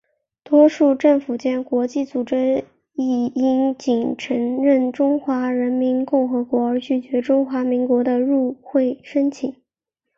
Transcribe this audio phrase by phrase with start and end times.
[0.43, 9.53] 多数政府间国际组织亦因仅承认中华人民共和国而拒绝中华民国的入会申请。